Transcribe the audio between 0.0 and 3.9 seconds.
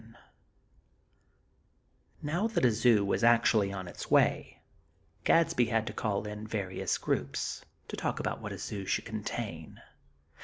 VII Now that a Zoo was actually on